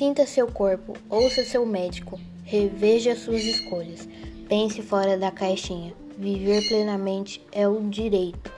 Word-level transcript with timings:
Sinta 0.00 0.24
seu 0.24 0.46
corpo, 0.46 0.94
ouça 1.10 1.44
seu 1.44 1.66
médico, 1.66 2.18
reveja 2.42 3.14
suas 3.14 3.42
escolhas, 3.42 4.08
pense 4.48 4.80
fora 4.80 5.18
da 5.18 5.30
caixinha. 5.30 5.92
Viver 6.16 6.66
plenamente 6.68 7.46
é 7.52 7.68
um 7.68 7.86
direito. 7.86 8.50